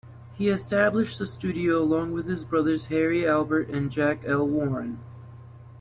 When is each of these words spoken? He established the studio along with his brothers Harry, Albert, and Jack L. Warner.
He 0.33 0.49
established 0.49 1.19
the 1.19 1.27
studio 1.27 1.77
along 1.79 2.13
with 2.13 2.25
his 2.25 2.43
brothers 2.43 2.87
Harry, 2.87 3.27
Albert, 3.27 3.69
and 3.69 3.91
Jack 3.91 4.23
L. 4.25 4.47
Warner. 4.47 4.97